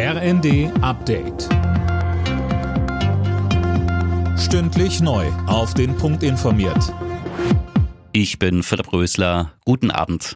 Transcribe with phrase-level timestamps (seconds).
[0.00, 1.48] RND Update.
[4.38, 5.26] Stündlich neu.
[5.48, 6.94] Auf den Punkt informiert.
[8.12, 9.54] Ich bin Philipp Rösler.
[9.64, 10.34] Guten Abend.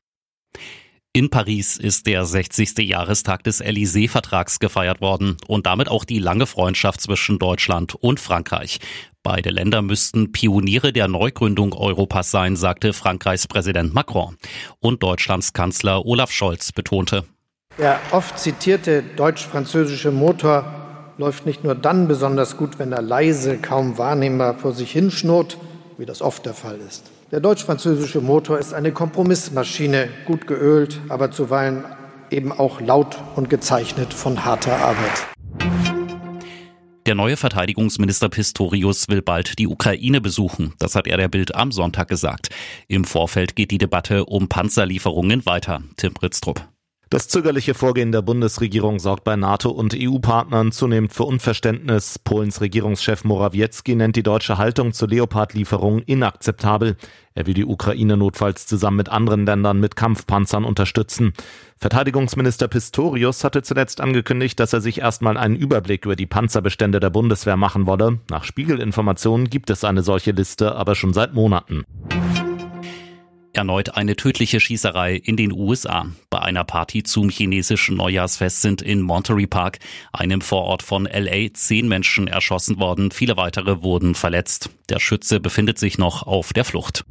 [1.12, 2.79] In Paris ist der 60.
[2.79, 8.81] Jahrestag des Élysée-Vertrags gefeiert worden und damit auch die lange Freundschaft zwischen Deutschland und Frankreich.
[9.22, 14.37] Beide Länder müssten Pioniere der Neugründung Europas sein, sagte Frankreichs Präsident Macron.
[14.81, 17.23] Und Deutschlands Kanzler Olaf Scholz betonte.
[17.79, 20.65] Der oft zitierte deutsch-französische Motor
[21.17, 25.57] läuft nicht nur dann besonders gut, wenn er leise, kaum wahrnehmbar vor sich hinschnurrt,
[25.97, 27.11] wie das oft der Fall ist.
[27.30, 31.85] Der deutsch-französische Motor ist eine Kompromissmaschine, gut geölt, aber zuweilen
[32.30, 35.27] eben auch laut und gezeichnet von harter Arbeit.
[37.07, 40.75] Der neue Verteidigungsminister Pistorius will bald die Ukraine besuchen.
[40.79, 42.51] Das hat er der Bild am Sonntag gesagt.
[42.87, 45.83] Im Vorfeld geht die Debatte um Panzerlieferungen weiter.
[45.97, 46.72] Tim Britztrup.
[47.12, 52.19] Das zögerliche Vorgehen der Bundesregierung sorgt bei NATO und EU-Partnern zunehmend für Unverständnis.
[52.19, 56.96] Polens Regierungschef Morawiecki nennt die deutsche Haltung zur Leopard-Lieferung inakzeptabel.
[57.35, 61.35] Er will die Ukraine notfalls zusammen mit anderen Ländern mit Kampfpanzern unterstützen.
[61.77, 67.10] Verteidigungsminister Pistorius hatte zuletzt angekündigt, dass er sich erstmal einen Überblick über die Panzerbestände der
[67.10, 68.20] Bundeswehr machen wolle.
[68.30, 71.84] Nach Spiegelinformationen gibt es eine solche Liste aber schon seit Monaten.
[73.62, 76.06] Erneut eine tödliche Schießerei in den USA.
[76.30, 79.78] Bei einer Party zum chinesischen Neujahrsfest sind in Monterey Park,
[80.12, 83.12] einem Vorort von LA, zehn Menschen erschossen worden.
[83.12, 84.70] Viele weitere wurden verletzt.
[84.88, 87.05] Der Schütze befindet sich noch auf der Flucht.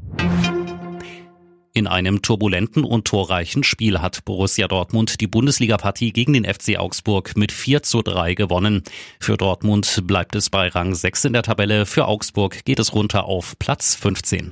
[1.73, 7.37] In einem turbulenten und torreichen Spiel hat Borussia Dortmund die Bundesliga-Partie gegen den FC Augsburg
[7.37, 8.83] mit 4 zu 3 gewonnen.
[9.21, 13.23] Für Dortmund bleibt es bei Rang 6 in der Tabelle, für Augsburg geht es runter
[13.23, 14.51] auf Platz 15.